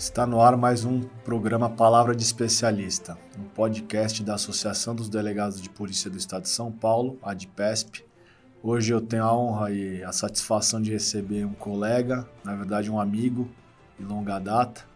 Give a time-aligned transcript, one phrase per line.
[0.00, 5.60] Está no ar mais um programa Palavra de Especialista, um podcast da Associação dos Delegados
[5.60, 8.02] de Polícia do Estado de São Paulo, a ADPESP.
[8.62, 12.98] Hoje eu tenho a honra e a satisfação de receber um colega, na verdade um
[12.98, 13.50] amigo
[13.98, 14.86] de longa data,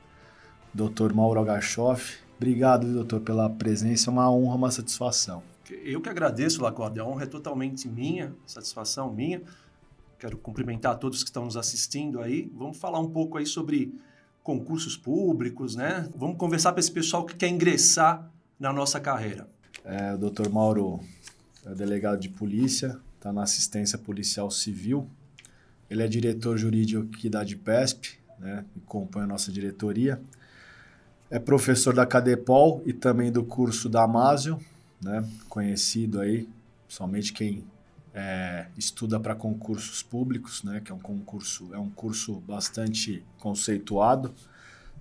[0.73, 1.13] Dr.
[1.13, 2.21] Mauro Agachoff.
[2.39, 5.43] Obrigado, doutor, pela presença, é uma honra, uma satisfação.
[5.85, 9.43] Eu que agradeço, Lacorda, a honra é totalmente minha, satisfação minha.
[10.19, 12.51] Quero cumprimentar todos que estão nos assistindo aí.
[12.55, 13.93] Vamos falar um pouco aí sobre
[14.45, 16.07] concursos públicos, né?
[16.15, 18.31] Vamos conversar para esse pessoal que quer ingressar
[18.61, 19.49] na nossa carreira.
[19.83, 21.01] É, o doutor Mauro
[21.65, 25.09] é delegado de polícia, está na assistência policial civil.
[25.89, 28.67] Ele é diretor jurídico aqui da DPESP, né?
[28.77, 30.21] E compõe a nossa diretoria.
[31.31, 34.61] É professor da Cadepol e também do curso da Amásio,
[35.03, 35.27] né?
[35.49, 36.47] Conhecido aí,
[36.87, 37.65] somente quem
[38.15, 44.33] é, estuda para concursos públicos, né, que é um concurso, é um curso bastante conceituado.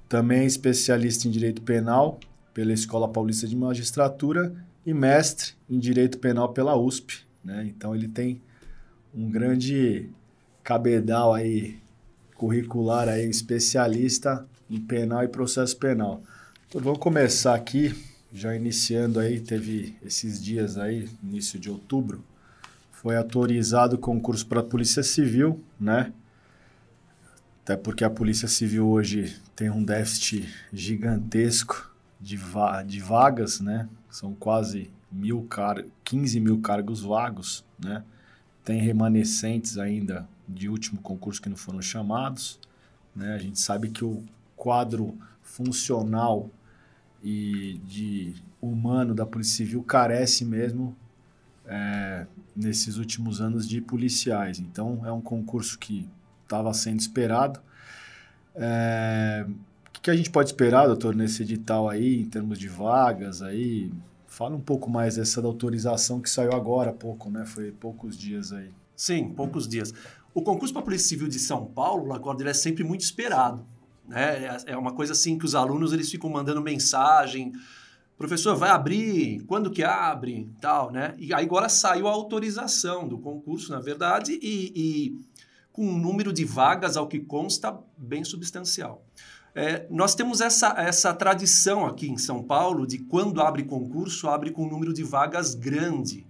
[0.09, 2.19] Também é especialista em direito penal
[2.53, 4.53] pela Escola Paulista de Magistratura
[4.85, 7.65] e mestre em direito penal pela USP, né?
[7.67, 8.41] Então ele tem
[9.13, 10.09] um grande
[10.63, 11.79] cabedal aí
[12.35, 16.23] curricular aí especialista em penal e processo penal.
[16.67, 17.95] Então vamos começar aqui,
[18.33, 22.23] já iniciando aí, teve esses dias aí, início de outubro,
[23.03, 26.13] foi autorizado o concurso para a Polícia Civil, né?
[27.61, 33.89] Até porque a Polícia Civil hoje tem um déficit gigantesco de, va de vagas, né?
[34.09, 38.05] São quase mil car 15 mil cargos vagos, né?
[38.63, 42.57] Tem remanescentes ainda de último concurso que não foram chamados,
[43.13, 43.35] né?
[43.35, 44.23] A gente sabe que o
[44.55, 46.49] quadro funcional
[47.21, 50.95] e de humano da Polícia Civil carece mesmo
[51.65, 52.25] é,
[52.55, 54.59] nesses últimos anos de policiais.
[54.59, 56.07] Então, é um concurso que
[56.43, 57.59] estava sendo esperado.
[58.55, 59.45] É,
[59.97, 63.91] o que a gente pode esperar, doutor, nesse edital aí, em termos de vagas aí?
[64.27, 67.45] Fala um pouco mais dessa autorização que saiu agora há pouco, né?
[67.45, 68.69] Foi poucos dias aí.
[68.95, 69.93] Sim, poucos dias.
[70.33, 73.65] O concurso para a Polícia Civil de São Paulo, agora ele é sempre muito esperado.
[74.07, 74.45] Né?
[74.45, 77.53] É, é uma coisa assim que os alunos eles ficam mandando mensagem,
[78.17, 79.43] professor, vai abrir?
[79.45, 80.49] Quando que abre?
[80.61, 81.15] Tal, né?
[81.17, 85.21] E aí agora saiu a autorização do concurso, na verdade, e, e
[85.71, 89.03] com um número de vagas, ao que consta, bem substancial.
[89.55, 94.49] É, nós temos essa, essa tradição aqui em São Paulo de quando abre concurso, abre
[94.51, 96.25] com um número de vagas grande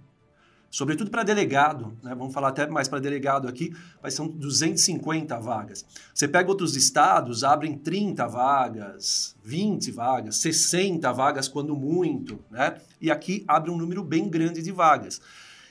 [0.74, 2.16] sobretudo para delegado, né?
[2.16, 5.86] vamos falar até mais para delegado aqui, mas são 250 vagas.
[6.12, 12.80] Você pega outros estados, abrem 30 vagas, 20 vagas, 60 vagas quando muito, né?
[13.00, 15.20] e aqui abre um número bem grande de vagas.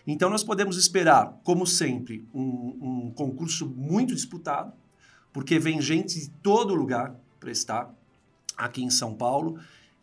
[0.07, 4.71] Então nós podemos esperar, como sempre, um, um concurso muito disputado,
[5.33, 7.93] porque vem gente de todo lugar prestar
[8.55, 9.59] aqui em São Paulo,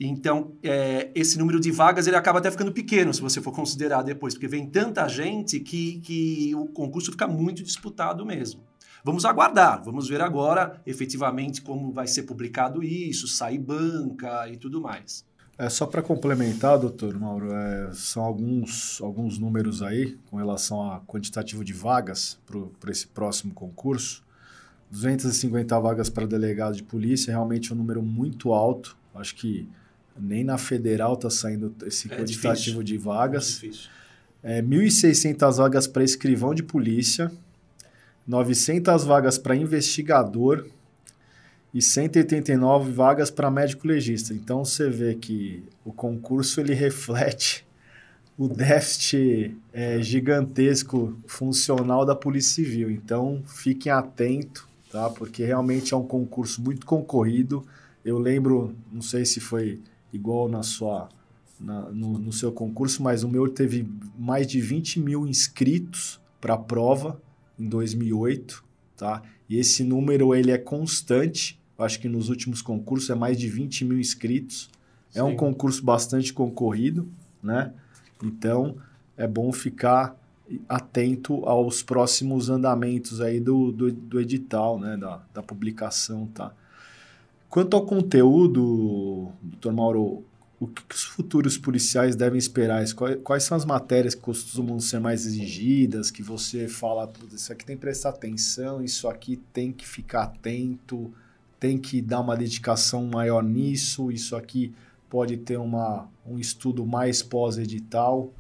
[0.07, 4.03] então, é, esse número de vagas ele acaba até ficando pequeno, se você for considerar
[4.03, 8.63] depois, porque vem tanta gente que, que o concurso fica muito disputado mesmo.
[9.05, 14.81] Vamos aguardar, vamos ver agora efetivamente como vai ser publicado isso, sair banca e tudo
[14.81, 15.25] mais.
[15.59, 21.01] É, só para complementar, doutor Mauro, é, são alguns, alguns números aí com relação a
[21.01, 22.39] quantitativo de vagas
[22.81, 24.25] para esse próximo concurso.
[24.91, 28.97] 250 vagas para delegado de polícia, realmente é um número muito alto.
[29.15, 29.69] Acho que
[30.21, 33.63] nem na federal está saindo esse é quantitativo de vagas.
[34.43, 37.31] É, 1.600 vagas para escrivão de polícia,
[38.27, 40.67] 900 vagas para investigador
[41.73, 44.35] e 189 vagas para médico legista.
[44.35, 47.67] Então você vê que o concurso ele reflete
[48.37, 52.91] o déficit é, gigantesco funcional da Polícia Civil.
[52.91, 55.11] Então fiquem atentos, tá?
[55.11, 57.65] Porque realmente é um concurso muito concorrido.
[58.03, 59.81] Eu lembro, não sei se foi
[60.13, 61.09] igual na sua,
[61.59, 63.89] na, no, no, seu concurso, mas o meu teve
[64.19, 67.21] mais de 20 mil inscritos para a prova
[67.59, 68.65] em 2008,
[68.97, 69.23] tá?
[69.49, 71.61] E esse número ele é constante.
[71.79, 74.71] Eu acho que nos últimos concursos é mais de 20 mil inscritos.
[75.11, 75.19] Sim.
[75.19, 77.09] É um concurso bastante concorrido,
[77.43, 77.73] né?
[78.23, 78.77] Então
[79.17, 80.17] é bom ficar
[80.69, 84.97] atento aos próximos andamentos aí do, do, do edital, né?
[84.97, 86.53] Da, da publicação, tá?
[87.51, 90.25] Quanto ao conteúdo, doutor Mauro,
[90.61, 92.85] o que os futuros policiais devem esperar?
[93.25, 97.75] Quais são as matérias que costumam ser mais exigidas, que você fala, isso aqui tem
[97.75, 101.13] que prestar atenção, isso aqui tem que ficar atento,
[101.59, 104.73] tem que dar uma dedicação maior nisso, isso aqui
[105.09, 108.33] pode ter uma, um estudo mais pós-edital?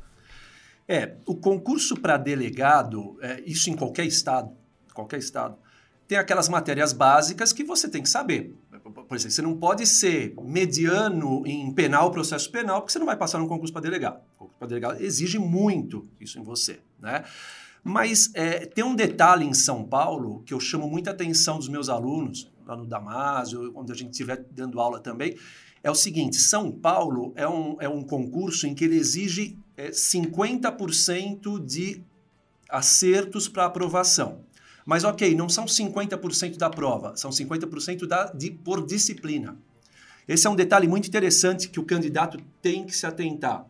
[0.87, 4.53] É, o concurso para delegado, é, isso em qualquer estado,
[4.95, 5.57] qualquer estado,
[6.07, 8.57] tem aquelas matérias básicas que você tem que saber
[8.93, 13.17] por exemplo, você não pode ser mediano em penal, processo penal, porque você não vai
[13.17, 14.21] passar num concurso para delegado.
[14.35, 17.25] O concurso para delegado exige muito isso em você, né?
[17.83, 21.89] Mas é, tem um detalhe em São Paulo que eu chamo muita atenção dos meus
[21.89, 25.37] alunos, lá no Damásio, onde a gente estiver dando aula também,
[25.83, 29.91] é o seguinte, São Paulo é um, é um concurso em que ele exige é,
[29.91, 32.03] 50% de
[32.69, 34.45] acertos para aprovação.
[34.85, 39.57] Mas ok, não são 50% da prova, são 50% da, de, por disciplina.
[40.27, 43.67] Esse é um detalhe muito interessante que o candidato tem que se atentar.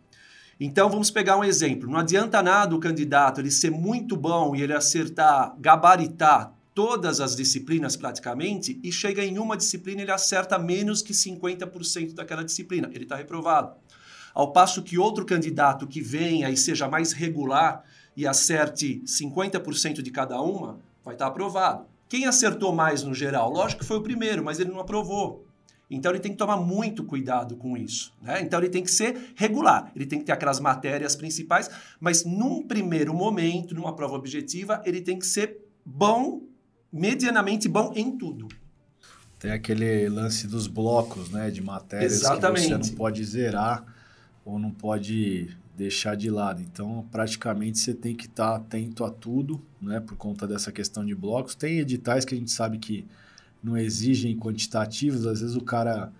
[0.58, 1.88] Então vamos pegar um exemplo.
[1.88, 7.34] Não adianta nada o candidato ele ser muito bom e ele acertar, gabaritar todas as
[7.34, 12.90] disciplinas praticamente e chega em uma disciplina ele acerta menos que 50% daquela disciplina.
[12.92, 13.74] Ele está reprovado.
[14.34, 17.82] Ao passo que outro candidato que venha e seja mais regular
[18.16, 21.86] e acerte 50% de cada uma, vai estar aprovado.
[22.08, 23.50] Quem acertou mais no geral?
[23.50, 25.46] Lógico que foi o primeiro, mas ele não aprovou.
[25.90, 28.12] Então ele tem que tomar muito cuidado com isso.
[28.22, 28.40] Né?
[28.42, 31.68] Então ele tem que ser regular, ele tem que ter aquelas matérias principais,
[31.98, 36.42] mas num primeiro momento, numa prova objetiva, ele tem que ser bom,
[36.92, 38.46] medianamente bom em tudo.
[39.38, 42.68] Tem aquele lance dos blocos, né, de matérias Exatamente.
[42.68, 43.84] que você não pode zerar
[44.44, 46.60] ou não pode deixar de lado.
[46.60, 51.04] Então, praticamente você tem que estar tá atento a tudo, né, por conta dessa questão
[51.04, 51.54] de blocos.
[51.54, 53.06] Tem editais que a gente sabe que
[53.62, 56.12] não exigem quantitativos, às vezes o cara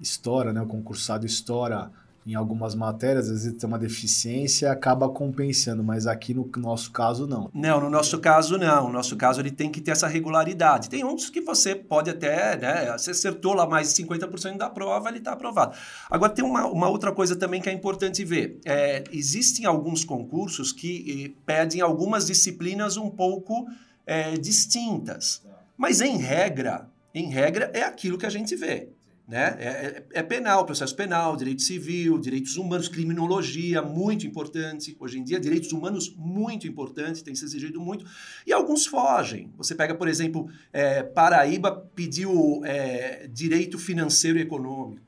[0.00, 1.92] estoura, né, o concursado estoura
[2.26, 7.26] em algumas matérias, às vezes tem uma deficiência acaba compensando, mas aqui no nosso caso
[7.26, 7.50] não.
[7.52, 8.84] Não, no nosso caso não.
[8.86, 10.88] No nosso caso ele tem que ter essa regularidade.
[10.88, 15.08] Tem uns que você pode até, né, você acertou lá mais de 50% da prova,
[15.08, 15.76] ele está aprovado.
[16.10, 18.58] Agora tem uma, uma, outra coisa também que é importante ver.
[18.64, 23.66] É, existem alguns concursos que eh, pedem algumas disciplinas um pouco
[24.06, 25.42] é, distintas.
[25.76, 28.93] Mas em regra, em regra é aquilo que a gente vê.
[29.26, 29.56] Né?
[29.58, 34.94] É, é, é, penal, processo penal, direito civil, direitos humanos, criminologia, muito importante.
[35.00, 38.04] Hoje em dia, direitos humanos, muito importante, tem se exigido muito.
[38.46, 39.50] E alguns fogem.
[39.56, 45.02] Você pega, por exemplo, é, Paraíba pediu é, direito financeiro e econômico.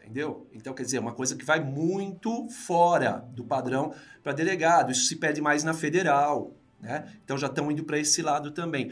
[0.00, 0.48] Entendeu?
[0.52, 3.94] Então, quer dizer, é uma coisa que vai muito fora do padrão
[4.24, 4.90] para delegado.
[4.90, 6.52] Isso se pede mais na federal.
[6.80, 7.04] Né?
[7.24, 8.90] Então, já estão indo para esse lado também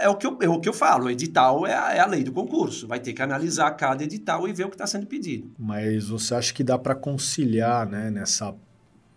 [0.00, 2.06] é o que eu, é o que eu falo, o edital é a, é a
[2.06, 2.86] lei do concurso.
[2.86, 5.50] Vai ter que analisar cada edital e ver o que está sendo pedido.
[5.58, 8.54] Mas você acha que dá para conciliar né, nessa,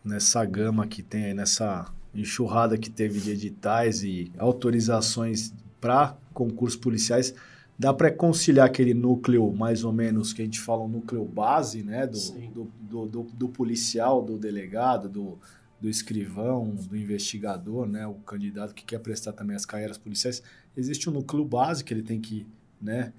[0.04, 6.78] nessa gama que tem aí, nessa enxurrada que teve de editais e autorizações para concursos
[6.78, 7.34] policiais,
[7.80, 12.06] dá para conciliar aquele núcleo mais ou menos que a gente fala, núcleo base, né,
[12.06, 15.40] do, do, do, do, do policial, do delegado, do
[15.82, 20.44] do escrivão, do investigador, né, o candidato que quer prestar também as carreiras policiais,
[20.78, 22.46] existe um núcleo básico que ele tem que,
[22.80, 23.12] né,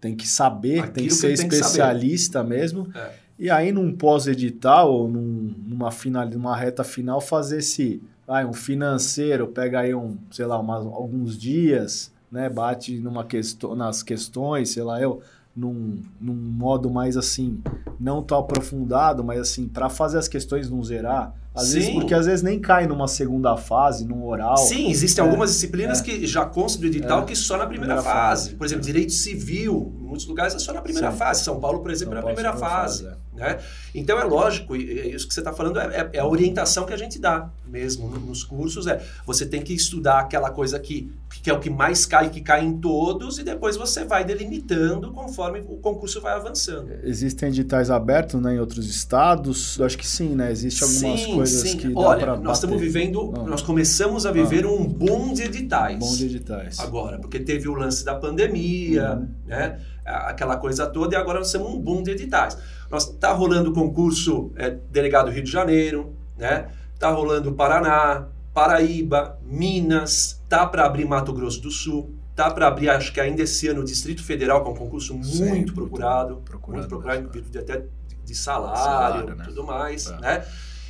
[0.00, 2.90] tem que saber, Aquilo tem que ser que especialista mesmo.
[2.94, 3.12] É.
[3.38, 8.52] E aí num pós-edital ou num, numa final, numa reta final fazer esse, ah, um
[8.52, 14.70] financeiro, pega aí um, sei lá, umas, alguns dias, né, bate numa questão, nas questões,
[14.70, 15.22] sei lá, eu
[15.60, 17.60] num, num modo mais assim,
[17.98, 21.74] não tão aprofundado, mas assim, para fazer as questões não zerar, às Sim.
[21.74, 24.56] vezes, porque às vezes nem cai numa segunda fase, num oral.
[24.56, 27.66] Sim, existem é, algumas disciplinas é, que já constam do edital é, que só na
[27.66, 28.44] primeira, primeira fase.
[28.44, 28.56] fase.
[28.56, 31.18] Por exemplo, direito civil, em muitos lugares é só na primeira Sim.
[31.18, 31.44] fase.
[31.44, 33.04] São Paulo, por exemplo, São é na primeira fase.
[33.04, 33.29] fase é.
[33.40, 33.58] Né?
[33.94, 36.96] Então é lógico, isso que você está falando é, é, é, a orientação que a
[36.96, 38.86] gente dá mesmo nos cursos.
[38.86, 41.10] É você tem que estudar aquela coisa que,
[41.42, 45.10] que é o que mais cai, que cai em todos, e depois você vai delimitando
[45.12, 46.92] conforme o concurso vai avançando.
[47.02, 49.78] Existem editais abertos né, em outros estados?
[49.78, 50.52] Eu acho que sim, né?
[50.52, 51.76] Existem algumas sim, coisas sim.
[51.78, 52.52] que Olha, nós bater.
[52.52, 53.46] estamos vivendo, Não.
[53.46, 55.98] nós começamos a viver um boom de editais.
[55.98, 56.78] Boom de editais.
[56.78, 59.28] Agora, porque teve o lance da pandemia, uhum.
[59.46, 59.80] né?
[60.10, 62.56] Aquela coisa toda, e agora nós temos um boom de editais.
[62.90, 66.68] Nós tá rolando o concurso é, delegado Rio de Janeiro, né?
[66.98, 72.88] Tá rolando Paraná, Paraíba, Minas, tá para abrir Mato Grosso do Sul, tá para abrir,
[72.88, 76.34] acho que ainda esse ano, o Distrito Federal, que é um concurso muito Sim, procurado,
[76.34, 77.84] muito procurado, muito procurado, de, até
[78.24, 79.44] de salário, salário né?
[79.44, 80.20] tudo mais, é.
[80.20, 80.44] né?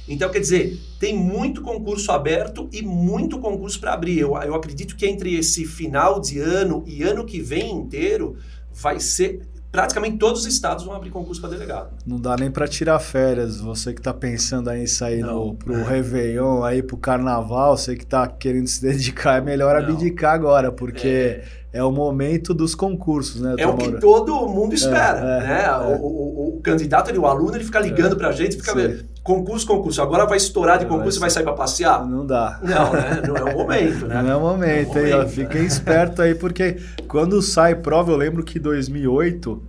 [0.09, 4.19] Então, quer dizer, tem muito concurso aberto e muito concurso para abrir.
[4.19, 8.37] Eu, eu acredito que entre esse final de ano e ano que vem inteiro
[8.73, 11.91] vai ser praticamente todos os estados vão abrir concurso para delegado.
[12.05, 13.61] Não dá nem para tirar férias.
[13.61, 15.83] Você que está pensando aí em sair no, pro é.
[15.83, 19.89] Réveillon, aí pro Carnaval, você que está querendo se dedicar, é melhor Não.
[19.89, 21.79] abdicar agora, porque é.
[21.79, 21.85] é.
[21.85, 23.55] o momento dos concursos, né?
[23.59, 25.65] É o que todo mundo espera, é, é, né?
[25.65, 25.73] É.
[25.77, 28.75] O, o, o, candidato, ali, o aluno, ele fica ligando para a gente, fica...
[29.23, 30.01] Concurso, concurso.
[30.01, 32.07] Agora vai estourar de concurso e vai sair para passear?
[32.07, 32.59] Não dá.
[32.63, 33.23] Não, né?
[33.27, 34.23] Não é o momento, né?
[34.23, 35.29] Não é o momento, é o momento aí, ó.
[35.29, 39.63] Fiquem esperto aí, porque quando sai prova, eu lembro que em 2008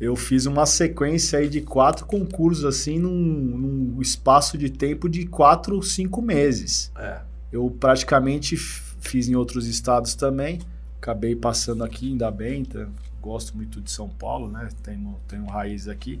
[0.00, 5.26] eu fiz uma sequência aí de quatro concursos, assim, num, num espaço de tempo de
[5.26, 6.92] quatro, cinco meses.
[6.96, 7.18] É.
[7.52, 10.60] Eu praticamente fiz em outros estados também,
[10.98, 12.86] acabei passando aqui, ainda bem, tá?
[13.24, 14.68] gosto muito de São Paulo, né?
[14.82, 16.20] Tenho, tenho raiz aqui.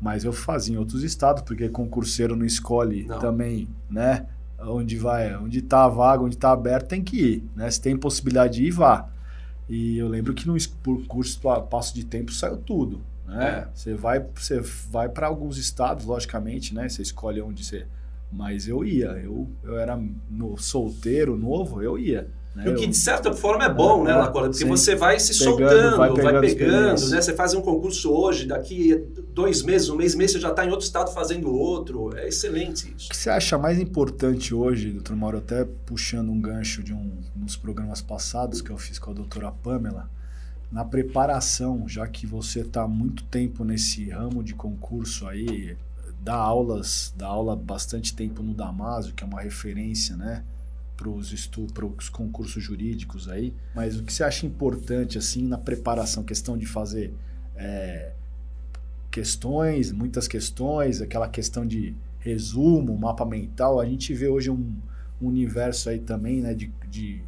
[0.00, 3.18] Mas eu fazia em outros estados, porque concurseiro não escolhe não.
[3.18, 4.26] também, né?
[4.60, 7.70] Onde vai, onde está a vaga, onde está aberto, tem que ir, né?
[7.70, 9.08] Se tem possibilidade de ir, vá.
[9.68, 10.56] E eu lembro que no
[11.06, 13.46] curso passo de tempo saiu tudo, né?
[13.46, 13.68] É.
[13.74, 16.88] Você vai, você vai para alguns estados, logicamente, né?
[16.88, 17.86] Você escolhe onde você.
[18.32, 19.98] Mas eu ia, eu, eu era
[20.30, 22.30] no, solteiro, novo, eu ia.
[22.54, 22.70] Né?
[22.70, 24.48] O que de certa forma é bom, né, é, né, Lacorda?
[24.48, 24.68] Porque sim.
[24.68, 27.20] você vai se pegando, soltando, vai pegando, vai pegando né?
[27.20, 30.70] Você faz um concurso hoje, daqui dois meses, um mês, mês, você já está em
[30.70, 32.16] outro estado fazendo outro.
[32.16, 33.06] É excelente isso.
[33.06, 37.12] O que você acha mais importante hoje, doutor Mauro, até puxando um gancho de um,
[37.40, 40.10] uns programas passados que eu fiz com a doutora Pamela,
[40.70, 45.76] na preparação, já que você está muito tempo nesse ramo de concurso aí,
[46.20, 50.44] dá aulas, dá aula bastante tempo no Damaso, que é uma referência, né?
[50.98, 56.58] Para os concursos jurídicos aí, mas o que você acha importante assim na preparação, questão
[56.58, 57.12] de fazer
[57.56, 58.12] é,
[59.10, 64.74] questões, muitas questões, aquela questão de resumo, mapa mental, a gente vê hoje um,
[65.22, 67.22] um universo aí também, né, de, de,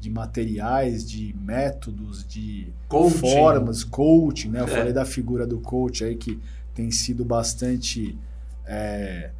[0.00, 3.18] de materiais, de métodos, de coaching.
[3.18, 4.60] formas, coaching, né?
[4.60, 4.68] Eu é.
[4.68, 6.38] falei da figura do coach aí que
[6.72, 8.16] tem sido bastante
[8.64, 9.30] é,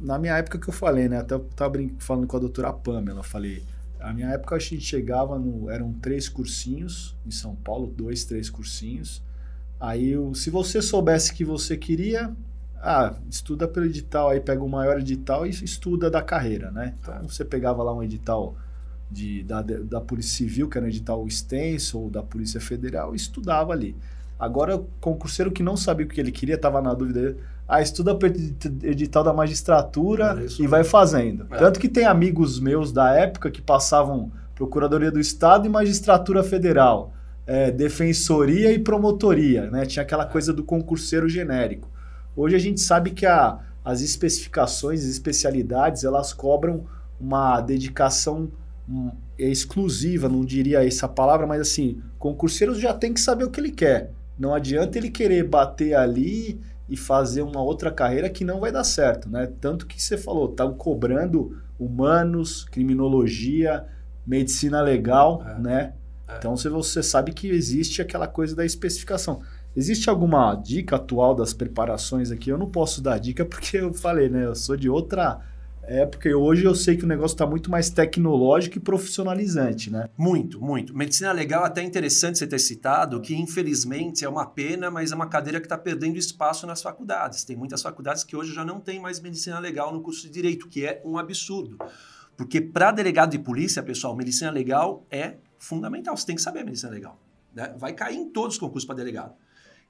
[0.00, 1.18] na minha época que eu falei, né?
[1.18, 3.62] Até eu tava falando com a doutora Pamela, falei,
[4.00, 5.70] a minha época a gente chegava no.
[5.70, 9.22] Eram três cursinhos em São Paulo, dois, três cursinhos.
[9.80, 12.34] Aí, se você soubesse que você queria,
[12.76, 16.94] ah, estuda pelo edital, aí pega o maior edital e estuda da carreira, né?
[17.00, 18.56] Então você pegava lá um edital
[19.10, 23.16] de, da, da Polícia Civil, que era um edital extenso, ou da Polícia Federal, e
[23.16, 23.96] estudava ali.
[24.38, 27.36] Agora, o concurseiro que não sabia o que ele queria, estava na dúvida
[27.68, 31.46] ah, estuda para edital da magistratura é e vai fazendo.
[31.50, 31.56] É.
[31.56, 37.12] Tanto que tem amigos meus da época que passavam Procuradoria do Estado e Magistratura Federal,
[37.46, 39.84] é, Defensoria e Promotoria, né?
[39.84, 41.90] Tinha aquela coisa do concurseiro genérico.
[42.34, 46.86] Hoje a gente sabe que a, as especificações, as especialidades, elas cobram
[47.20, 48.50] uma dedicação
[48.88, 53.60] um, exclusiva, não diria essa palavra, mas assim, concurseiro já tem que saber o que
[53.60, 54.12] ele quer.
[54.38, 58.84] Não adianta ele querer bater ali e fazer uma outra carreira que não vai dar
[58.84, 59.50] certo, né?
[59.60, 63.84] Tanto que você falou, estão cobrando humanos, criminologia,
[64.26, 65.58] medicina legal, é.
[65.58, 65.92] né?
[66.28, 66.36] É.
[66.36, 69.40] Então você, você sabe que existe aquela coisa da especificação.
[69.74, 72.50] Existe alguma dica atual das preparações aqui?
[72.50, 74.44] Eu não posso dar dica porque eu falei, né?
[74.44, 75.40] Eu sou de outra
[75.86, 80.08] é porque hoje eu sei que o negócio está muito mais tecnológico e profissionalizante, né?
[80.18, 80.96] Muito, muito.
[80.96, 85.28] Medicina legal até interessante você ter citado, que infelizmente é uma pena, mas é uma
[85.28, 87.44] cadeira que está perdendo espaço nas faculdades.
[87.44, 90.68] Tem muitas faculdades que hoje já não tem mais medicina legal no curso de direito,
[90.68, 91.78] que é um absurdo.
[92.36, 96.16] Porque para delegado de polícia, pessoal, medicina legal é fundamental.
[96.16, 97.18] Você tem que saber medicina legal.
[97.54, 97.74] Né?
[97.78, 99.34] Vai cair em todos os concursos para delegado.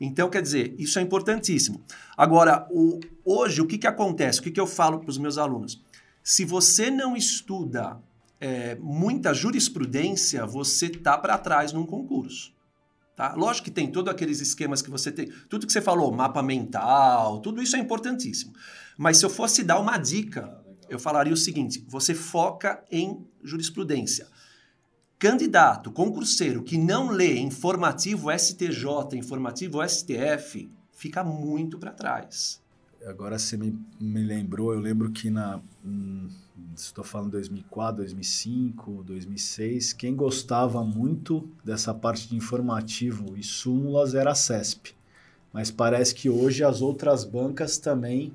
[0.00, 1.82] Então, quer dizer, isso é importantíssimo.
[2.16, 4.40] Agora, o, hoje, o que, que acontece?
[4.40, 5.82] O que, que eu falo para os meus alunos?
[6.28, 8.02] Se você não estuda
[8.40, 12.52] é, muita jurisprudência, você tá para trás num concurso.
[13.14, 13.34] Tá?
[13.34, 17.38] Lógico que tem todos aqueles esquemas que você tem, tudo que você falou, mapa mental,
[17.38, 18.52] tudo isso é importantíssimo.
[18.98, 24.26] Mas se eu fosse dar uma dica, eu falaria o seguinte: você foca em jurisprudência.
[25.20, 32.60] Candidato, concurseiro que não lê informativo STJ, informativo STF, fica muito para trás.
[33.06, 35.60] Agora você me, me lembrou, eu lembro que na.
[35.84, 36.28] Hum,
[36.76, 39.92] estou falando 2004, 2005, 2006.
[39.92, 44.94] Quem gostava muito dessa parte de informativo e súmulas era a CESP.
[45.52, 48.32] Mas parece que hoje as outras bancas também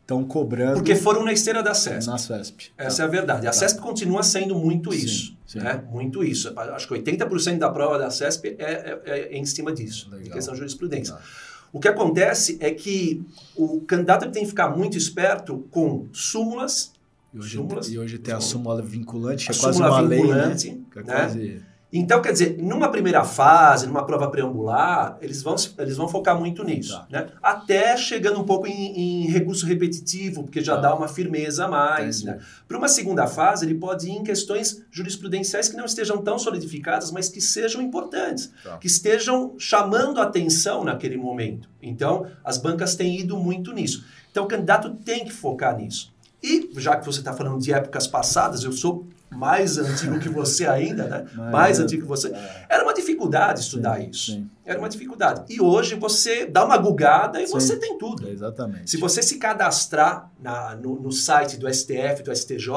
[0.00, 0.74] estão cobrando.
[0.74, 2.10] Porque foram na esteira da CESP.
[2.10, 2.72] Na CESP.
[2.78, 3.02] Essa tá.
[3.02, 3.46] é a verdade.
[3.46, 3.56] A tá.
[3.56, 5.36] CESP continua sendo muito sim, isso.
[5.46, 5.58] Sim.
[5.58, 5.84] Né?
[5.90, 6.52] Muito isso.
[6.58, 10.26] Acho que 80% da prova da CESP é, é, é em cima disso, Legal.
[10.26, 11.14] em questão de jurisprudência.
[11.14, 11.28] Legal.
[11.72, 13.24] O que acontece é que
[13.56, 16.92] o candidato tem que ficar muito esperto com súmulas.
[17.34, 20.54] E hoje, súmulas, e hoje tem a súmula vinculante, que é quase uma lei, né?
[20.56, 21.62] Que é né?
[21.92, 26.64] Então, quer dizer, numa primeira fase, numa prova preambular, eles vão, eles vão focar muito
[26.64, 26.92] nisso.
[26.92, 27.06] Tá.
[27.08, 27.28] Né?
[27.40, 30.82] Até chegando um pouco em, em recurso repetitivo, porque já tá.
[30.82, 32.24] dá uma firmeza a mais.
[32.24, 32.40] Né?
[32.66, 37.12] Para uma segunda fase, ele pode ir em questões jurisprudenciais que não estejam tão solidificadas,
[37.12, 38.78] mas que sejam importantes, tá.
[38.78, 41.68] que estejam chamando atenção naquele momento.
[41.80, 44.04] Então, as bancas têm ido muito nisso.
[44.30, 46.12] Então, o candidato tem que focar nisso.
[46.42, 50.66] E, já que você está falando de épocas passadas, eu sou mais antigo que você
[50.68, 51.26] ainda, né?
[51.34, 52.28] Mas, mais antigo que você.
[52.28, 52.66] É.
[52.68, 54.32] Era uma dificuldade estudar sim, isso.
[54.32, 54.50] Sim.
[54.64, 55.44] Era uma dificuldade.
[55.52, 57.52] E hoje você dá uma gugada e sim.
[57.52, 58.28] você tem tudo.
[58.28, 58.90] exatamente.
[58.90, 62.68] Se você se cadastrar na, no, no site do STF, do STJ,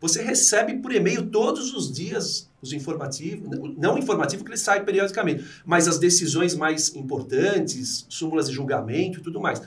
[0.00, 5.44] você recebe por e-mail todos os dias os informativos, não informativo que ele sai periodicamente,
[5.64, 9.62] mas as decisões mais importantes, súmulas de julgamento e tudo mais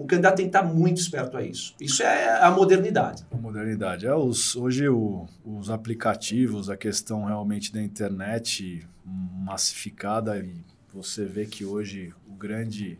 [0.00, 1.74] o candidato tem que estar muito esperto a isso.
[1.78, 3.22] Isso é a modernidade.
[3.30, 4.06] A modernidade.
[4.06, 10.54] É, os, hoje o, os aplicativos, a questão realmente da internet massificada, e
[10.90, 12.98] você vê que hoje o grande.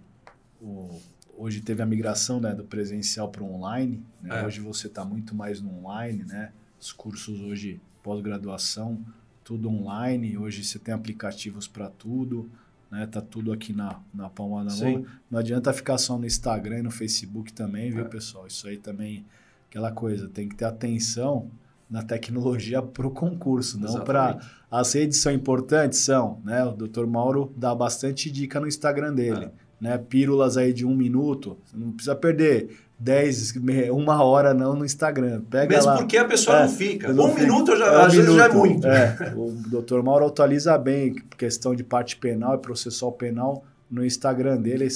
[0.60, 1.00] O,
[1.38, 4.04] hoje teve a migração né, do presencial para o online.
[4.20, 4.38] Né?
[4.38, 4.46] É.
[4.46, 6.52] Hoje você está muito mais no online, né?
[6.78, 9.02] Os cursos hoje, pós-graduação,
[9.42, 10.36] tudo online.
[10.36, 12.50] Hoje você tem aplicativos para tudo
[12.90, 13.06] né?
[13.06, 15.06] Tá tudo aqui na, na palma da mão.
[15.30, 18.08] Não adianta ficar só no Instagram e no Facebook também, viu, é.
[18.08, 18.46] pessoal?
[18.46, 19.24] Isso aí também,
[19.68, 21.50] aquela coisa, tem que ter atenção
[21.88, 24.38] na tecnologia para o concurso, não para...
[24.70, 25.98] As redes são importantes?
[25.98, 26.64] São, né?
[26.64, 27.04] O Dr.
[27.04, 29.52] Mauro dá bastante dica no Instagram dele, é.
[29.80, 29.98] né?
[29.98, 33.54] Pílulas aí de um minuto, não precisa perder 10,
[33.90, 35.40] uma hora não no Instagram.
[35.48, 35.96] Pega Mesmo lá.
[35.96, 37.12] porque a pessoa é, não fica.
[37.12, 37.42] Não um fica.
[37.42, 38.86] minuto já, é, às vezes já é muito.
[38.86, 44.60] É, o doutor Mauro atualiza bem questão de parte penal e processual penal no Instagram
[44.60, 44.86] dele.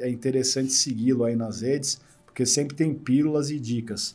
[0.00, 4.14] É interessante segui-lo aí nas redes, porque sempre tem pílulas e dicas.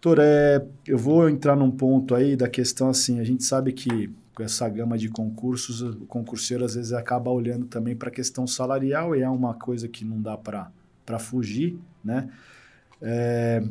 [0.00, 4.08] Doutor, é, eu vou entrar num ponto aí da questão assim, a gente sabe que
[4.32, 8.46] com essa gama de concursos, o concurseiro às vezes acaba olhando também para a questão
[8.46, 12.28] salarial e é uma coisa que não dá para fugir, né?
[13.00, 13.62] É,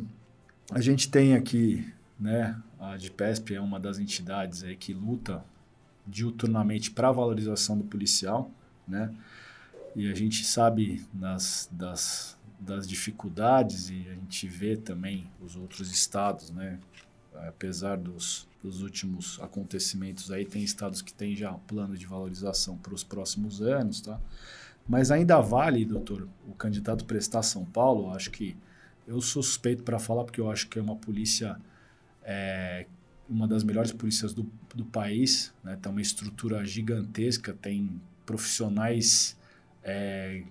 [0.70, 5.44] a gente tem aqui, né, a DPESP é uma das entidades aí que luta
[6.06, 8.50] diuturnamente para a valorização do policial,
[8.86, 9.12] né?
[9.94, 15.90] E a gente sabe das, das, das dificuldades e a gente vê também os outros
[15.90, 16.78] estados, né?
[17.46, 22.94] Apesar dos, dos últimos acontecimentos aí, tem estados que têm já plano de valorização para
[22.94, 24.18] os próximos anos, tá?
[24.88, 28.56] Mas ainda vale, doutor, o candidato prestar São Paulo, acho que
[29.08, 31.58] eu sou suspeito para falar porque eu acho que é uma polícia,
[32.22, 32.86] é,
[33.26, 35.78] uma das melhores polícias do, do país, né?
[35.80, 39.34] tem uma estrutura gigantesca, tem profissionais,
[39.82, 40.42] é,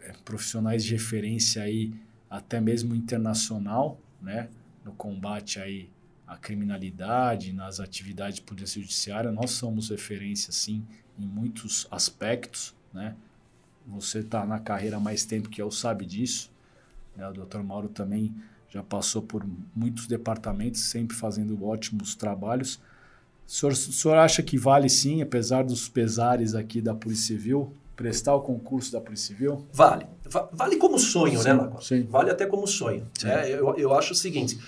[0.00, 1.94] é, profissionais de referência aí,
[2.28, 4.48] até mesmo internacional, né?
[4.84, 5.88] no combate aí
[6.26, 9.30] à criminalidade, nas atividades de polícia judiciária.
[9.30, 10.84] Nós somos referência, sim,
[11.16, 13.14] em muitos aspectos, né?
[13.86, 16.50] Você está na carreira há mais tempo que eu sabe disso.
[17.16, 17.28] Né?
[17.28, 17.58] O Dr.
[17.58, 18.34] Mauro também
[18.68, 22.80] já passou por muitos departamentos, sempre fazendo ótimos trabalhos.
[23.46, 27.72] O senhor, o senhor acha que vale sim, apesar dos pesares aqui da Polícia Civil,
[27.94, 29.64] prestar o concurso da Polícia Civil?
[29.72, 30.06] Vale.
[30.52, 31.80] Vale como sonho, sim, né, Lagoa?
[31.80, 32.02] Sim.
[32.10, 33.06] Vale até como sonho.
[33.24, 34.58] É, eu, eu acho o seguinte,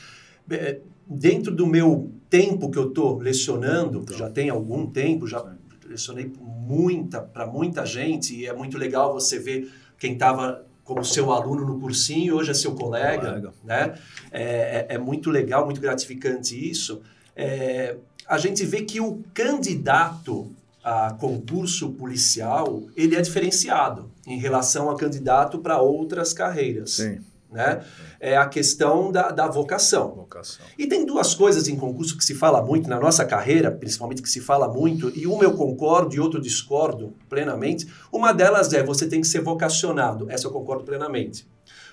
[0.51, 4.17] é, dentro do meu tempo que eu estou lecionando, então.
[4.17, 5.89] já tem algum tempo, já sim.
[5.89, 11.33] lecionei muita para muita gente e é muito legal você ver quem estava como seu
[11.33, 13.53] aluno no cursinho, hoje é seu colega, colega.
[13.62, 13.99] né?
[14.31, 17.03] É, é, é, muito legal, muito gratificante isso.
[17.35, 17.96] É,
[18.27, 20.51] a gente vê que o candidato
[20.83, 26.92] a concurso policial, ele é diferenciado em relação a candidato para outras carreiras.
[26.92, 27.18] Sim
[27.57, 27.83] né?
[28.21, 30.14] É a questão da, da vocação.
[30.14, 30.64] vocação.
[30.79, 34.29] E tem duas coisas em concurso que se fala muito na nossa carreira, principalmente que
[34.29, 37.88] se fala muito, e uma eu concordo e outro discordo plenamente.
[38.12, 40.31] Uma delas é você tem que ser vocacionado.
[40.31, 41.49] Essa eu concordo plenamente.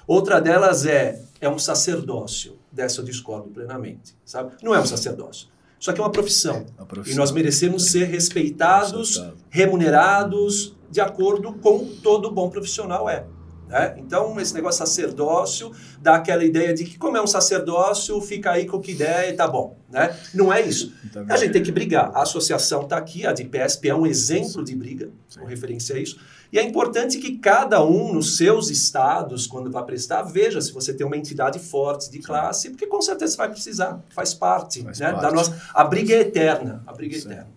[0.05, 2.57] Outra delas é é um sacerdócio.
[2.71, 4.55] Dessa eu discordo plenamente, sabe?
[4.61, 5.47] Não é um sacerdócio.
[5.79, 6.65] Isso aqui é uma profissão.
[6.77, 7.13] É uma profissão.
[7.13, 13.25] E nós merecemos ser respeitados, remunerados, de acordo com todo bom profissional é.
[13.67, 13.95] Né?
[13.97, 15.71] Então, esse negócio sacerdócio
[16.01, 19.33] dá aquela ideia de que, como é um sacerdócio, fica aí com que ideia e
[19.33, 19.77] tá bom.
[19.89, 20.15] Né?
[20.33, 20.93] Não é isso.
[21.29, 22.11] A gente tem que brigar.
[22.13, 26.19] A associação está aqui, a DPSP é um exemplo de briga, com referência a isso.
[26.51, 30.93] E é importante que cada um, nos seus estados, quando vai prestar, veja se você
[30.93, 35.11] tem uma entidade forte de classe, porque com certeza vai precisar, faz parte, faz né?
[35.11, 35.21] parte.
[35.23, 35.59] da nossa.
[35.73, 36.83] A briga é eterna.
[36.85, 37.47] A briga é eterna.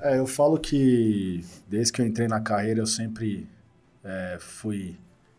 [0.00, 3.48] É, eu falo que desde que eu entrei na carreira, eu sempre
[4.04, 4.96] é, fui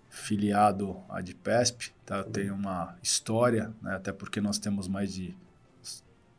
[0.09, 2.23] filiado à DPESP, tá?
[2.23, 3.95] tem uma história, né?
[3.95, 5.35] até porque nós temos mais de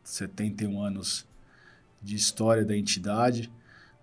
[0.03, 1.27] 71 anos
[2.03, 3.51] de história da entidade.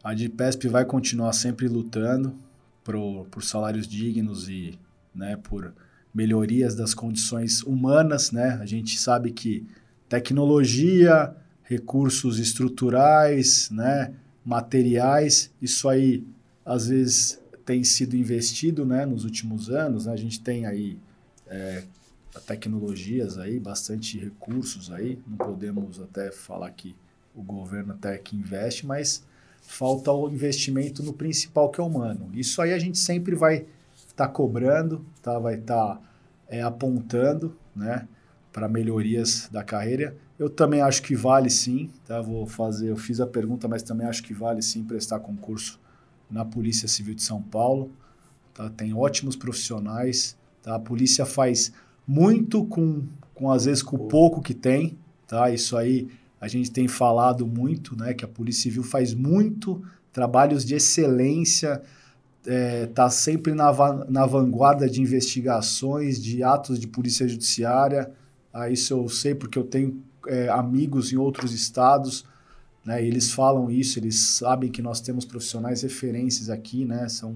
[0.04, 2.36] A DPESP vai continuar sempre lutando
[2.84, 4.80] por, por salários dignos e
[5.14, 5.74] né, por
[6.14, 8.32] melhorias das condições humanas.
[8.32, 8.58] Né?
[8.62, 9.68] A gente sabe que
[10.08, 14.14] tecnologia, recursos estruturais, né,
[14.46, 16.26] materiais, isso aí
[16.66, 20.06] às vezes tem sido investido né, nos últimos anos.
[20.06, 20.14] Né?
[20.14, 20.98] A gente tem aí
[21.48, 21.84] é,
[22.48, 25.20] tecnologias aí, bastante recursos aí.
[25.28, 26.96] Não podemos até falar que
[27.36, 29.22] o governo até que investe, mas
[29.62, 32.30] falta o investimento no principal que é humano.
[32.34, 33.66] Isso aí a gente sempre vai
[33.98, 35.38] estar tá cobrando, tá?
[35.38, 36.02] vai estar tá,
[36.48, 38.08] é, apontando né?
[38.54, 40.16] para melhorias da carreira.
[40.40, 42.22] Eu também acho que vale sim, tá?
[42.22, 45.82] Vou fazer, eu fiz a pergunta, mas também acho que vale sim prestar concurso
[46.30, 47.92] na Polícia Civil de São Paulo.
[48.54, 48.70] Tá?
[48.70, 50.38] Tem ótimos profissionais.
[50.62, 50.76] Tá?
[50.76, 51.72] A polícia faz
[52.08, 55.52] muito com, com às vezes com o pouco que tem, tá?
[55.52, 56.08] Isso aí
[56.40, 58.14] a gente tem falado muito, né?
[58.14, 61.82] Que a Polícia Civil faz muito trabalhos de excelência,
[62.44, 63.72] está é, sempre na,
[64.10, 68.12] na vanguarda de investigações, de atos de polícia judiciária.
[68.54, 72.26] Ah, isso eu sei porque eu tenho é, amigos em outros estados,
[72.88, 73.06] né?
[73.06, 77.10] eles falam isso, eles sabem que nós temos profissionais referências aqui, né?
[77.10, 77.36] São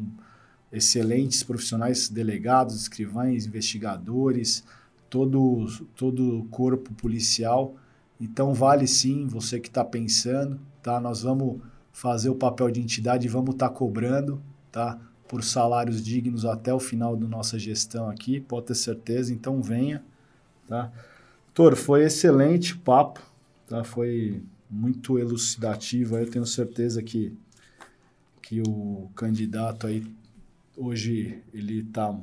[0.72, 4.64] excelentes profissionais, delegados, escrivães, investigadores,
[5.10, 7.76] todo todo corpo policial.
[8.18, 11.02] Então vale sim, você que está pensando, tá?
[11.02, 11.60] Nós vamos
[11.92, 14.98] fazer o papel de entidade e vamos estar tá cobrando, tá?
[15.28, 19.34] Por salários dignos até o final da nossa gestão aqui, pode ter certeza.
[19.34, 20.02] Então venha,
[20.66, 20.90] tá?
[21.54, 23.20] Tor, foi excelente o papo,
[23.68, 23.84] tá?
[23.84, 26.18] Foi muito elucidativo.
[26.18, 27.38] Eu tenho certeza que
[28.42, 30.04] que o candidato aí
[30.76, 32.14] hoje ele está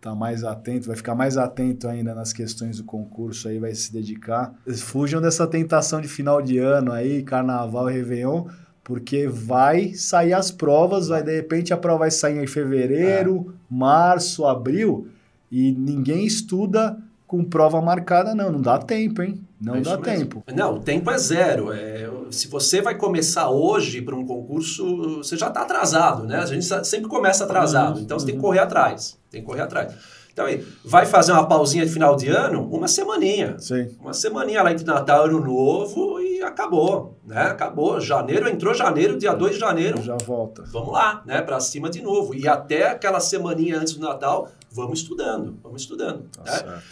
[0.00, 3.92] tá mais atento, vai ficar mais atento ainda nas questões do concurso aí, vai se
[3.92, 4.54] dedicar.
[4.76, 8.46] Fujam dessa tentação de final de ano aí, carnaval, réveillon,
[8.84, 13.74] porque vai sair as provas, vai de repente a prova vai sair em fevereiro, é.
[13.74, 15.08] março, abril,
[15.50, 16.96] e ninguém estuda
[17.32, 18.52] com prova marcada, não.
[18.52, 19.42] Não dá tempo, hein?
[19.58, 20.04] Não é dá mesmo.
[20.04, 20.44] tempo.
[20.54, 21.72] Não, o tempo é zero.
[21.72, 26.36] É, se você vai começar hoje para um concurso, você já está atrasado, né?
[26.36, 27.96] A gente sempre começa atrasado.
[27.96, 28.02] Uhum.
[28.02, 28.48] Então você tem que uhum.
[28.48, 29.18] correr atrás.
[29.30, 29.94] Tem que correr atrás.
[30.30, 30.46] Então,
[30.84, 32.68] vai fazer uma pausinha de final de ano?
[32.70, 33.58] Uma semaninha.
[33.58, 33.96] Sim.
[33.98, 37.42] Uma semaninha lá entre Natal e Ano Novo e acabou, né?
[37.44, 37.98] Acabou.
[37.98, 40.02] Janeiro, entrou janeiro, dia 2 de janeiro.
[40.02, 40.64] Já volta.
[40.66, 41.40] Vamos lá, né?
[41.40, 42.34] Para cima de novo.
[42.34, 46.24] E até aquela semaninha antes do Natal, vamos estudando, vamos estudando.
[46.30, 46.50] Tá né?
[46.50, 46.82] certo.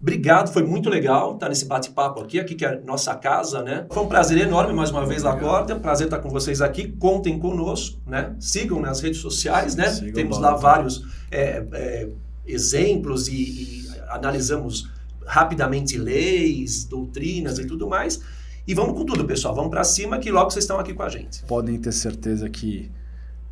[0.00, 3.84] Obrigado, foi muito legal estar nesse bate-papo aqui, aqui que é nossa casa, né?
[3.90, 5.72] Foi um prazer enorme mais uma vez, Lacorda.
[5.72, 6.92] É um prazer estar com vocês aqui.
[6.92, 8.36] Contem conosco, né?
[8.38, 9.88] Sigam nas redes sociais, né?
[9.90, 12.08] Sigam Temos lá vários é, é,
[12.46, 14.88] exemplos e, e, analisamos
[15.26, 18.20] rapidamente leis, doutrinas e tudo mais.
[18.68, 19.52] E vamos com tudo, pessoal.
[19.52, 21.42] Vamos para cima que logo vocês estão aqui com a gente.
[21.42, 22.88] Podem ter certeza que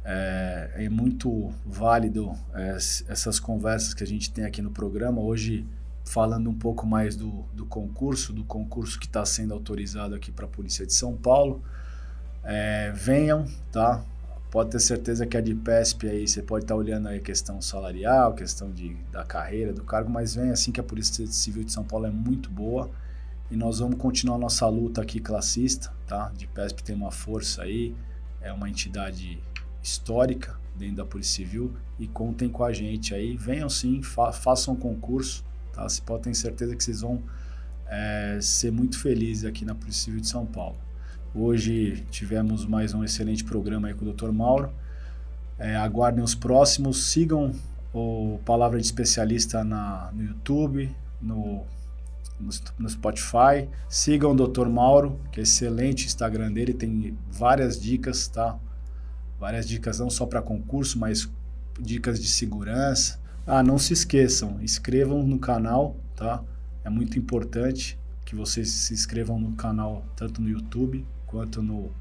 [0.05, 2.77] é, é muito válido é,
[3.09, 5.21] essas conversas que a gente tem aqui no programa.
[5.21, 5.67] Hoje
[6.07, 10.47] falando um pouco mais do, do concurso, do concurso que está sendo autorizado aqui para
[10.47, 11.63] a Polícia de São Paulo.
[12.45, 14.03] É, venham, tá?
[14.51, 17.21] Pode ter certeza que a de PESP aí, você pode estar tá olhando aí a
[17.21, 21.65] questão salarial, questão de, da carreira, do cargo, mas vem assim que a Polícia Civil
[21.65, 22.89] de São Paulo é muito boa
[23.51, 26.31] e nós vamos continuar nossa luta aqui classista, tá?
[26.37, 27.95] De PESP tem uma força aí,
[28.41, 29.43] é uma entidade
[29.83, 33.37] histórica dentro da Polícia Civil e contem com a gente aí.
[33.37, 35.45] Venham sim, fa façam concurso,
[35.77, 35.87] Tá?
[35.87, 37.23] Você pode ter certeza que vocês vão
[37.87, 40.79] é, ser muito felizes aqui na Polícia Civil de São Paulo.
[41.35, 44.33] Hoje tivemos mais um excelente programa aí com o Dr.
[44.33, 44.73] Mauro.
[45.59, 47.53] É, aguardem os próximos, sigam
[47.93, 51.63] o Palavra de Especialista na, no YouTube, no,
[52.41, 53.69] no, no, Spotify.
[53.87, 54.69] Sigam o Dr.
[54.69, 58.59] Mauro, que é excelente o Instagram dele, tem várias dicas, tá?
[59.39, 61.29] Várias dicas não só para concurso, mas
[61.79, 66.43] dicas de segurança, ah, não se esqueçam, inscrevam no canal, tá?
[66.85, 71.93] É muito importante que vocês se inscrevam no canal, tanto no YouTube quanto no,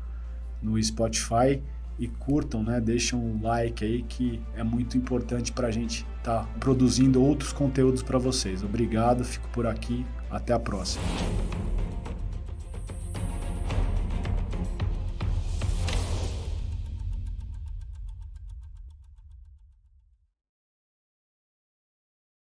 [0.61, 1.61] no Spotify
[1.99, 2.81] e curtam, né?
[2.81, 7.53] Deixem um like aí que é muito importante para a gente estar tá produzindo outros
[7.53, 8.63] conteúdos para vocês.
[8.63, 11.03] Obrigado, fico por aqui, até a próxima.